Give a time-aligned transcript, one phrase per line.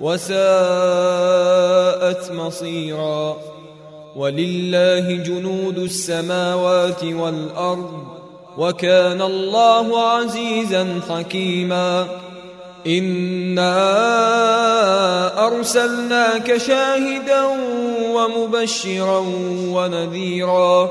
[0.00, 0.34] وساءت
[2.32, 3.36] مصيرا.
[4.16, 8.04] ولله جنود السماوات والأرض
[8.58, 12.06] وكان الله عزيزا حكيما.
[12.86, 13.76] إنا
[15.46, 17.42] أرسلناك شاهدا
[18.14, 19.18] ومبشرا
[19.68, 20.90] ونذيرا.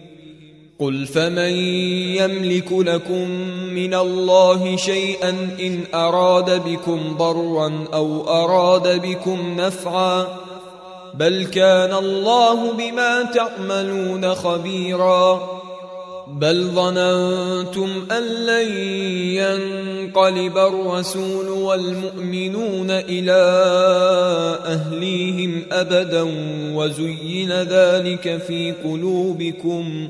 [0.81, 1.53] قل فمن
[2.17, 3.29] يملك لكم
[3.73, 10.27] من الله شيئا ان اراد بكم ضرا أو اراد بكم نفعا
[11.13, 15.51] بل كان الله بما تعملون خبيرا
[16.27, 18.77] بل ظننتم ان لن
[19.37, 23.41] ينقلب الرسول والمؤمنون إلى
[24.65, 26.27] اهليهم ابدا
[26.73, 30.09] وزين ذلك في قلوبكم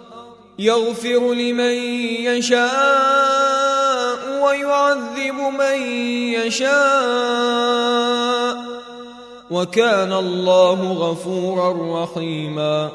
[0.61, 1.73] يغفر لمن
[2.23, 5.81] يشاء ويعذب من
[6.33, 6.71] يشاء
[9.51, 12.89] وكان الله غفورا رحيما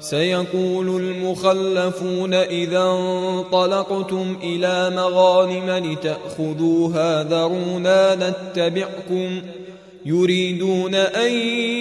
[0.00, 9.42] سيقول المخلفون إذا انطلقتم إلى مغانم لتأخذوها ذرونا نتبعكم
[10.04, 11.32] يريدون أن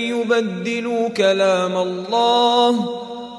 [0.09, 3.03] يبدلوا كلام الله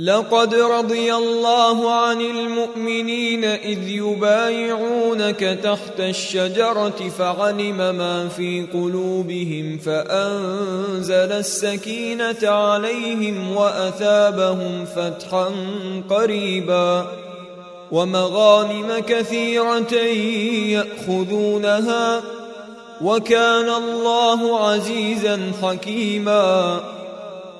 [0.00, 12.48] لقد رضي الله عن المؤمنين إذ يبايعونك تحت الشجرة فعلم ما في قلوبهم فأنزل السكينة
[12.48, 15.50] عليهم وأثابهم فتحا
[16.10, 17.06] قريبا
[17.90, 19.94] ومغانم كثيرة
[20.68, 22.22] يأخذونها
[23.00, 26.80] وكان الله عزيزا حكيما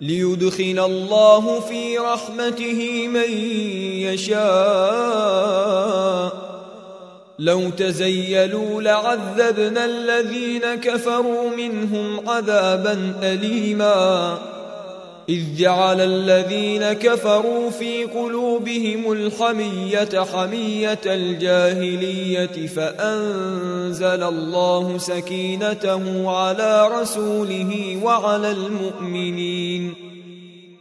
[0.00, 3.30] ليدخل الله في رحمته من
[4.00, 4.46] يشاء.
[7.38, 14.55] لو تزيلوا لعذبنا الذين كفروا منهم عذابا أليماً.
[15.28, 28.50] إذ جعل الذين كفروا في قلوبهم الحمية حمية الجاهلية فأنزل الله سكينته على رسوله وعلى
[28.50, 29.94] المؤمنين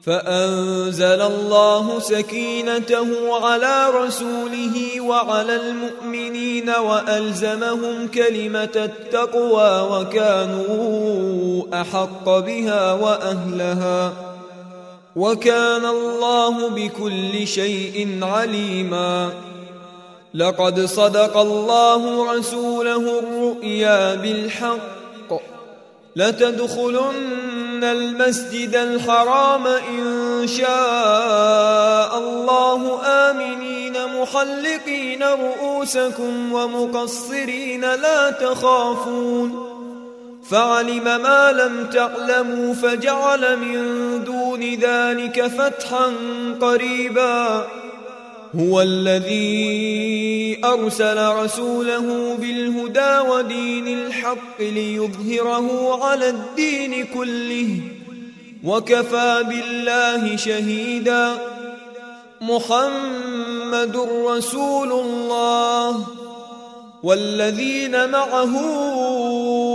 [0.03, 14.34] فأنزل الله سكينته على رسوله وعلى المؤمنين وألزمهم كلمة التقوى وكانوا أحق بها وأهلها
[15.15, 19.29] وكان الله بكل شيء عليما.
[20.33, 25.41] لقد صدق الله رسوله الرؤيا بالحق.
[26.15, 39.71] لتدخلن المسجد الحرام إن شاء الله آمنين محلقين رؤوسكم ومقصرين لا تخافون.
[40.49, 43.75] فعلم ما لم تعلموا فجعل من
[44.55, 46.13] دون ذلك فتحا
[46.61, 47.67] قريبا.
[48.59, 57.79] هو الذي أرسل رسوله بالهدى ودين الحق ليظهره على الدين كله
[58.63, 61.37] وكفى بالله شهيدا.
[62.41, 66.07] محمد رسول الله
[67.03, 68.55] والذين معه